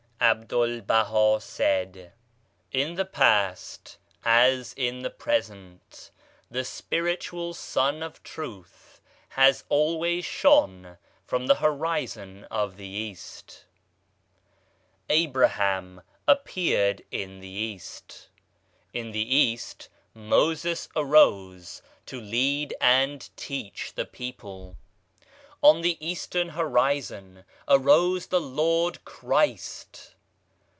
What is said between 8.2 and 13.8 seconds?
Truth has always shone from the horizon of the East.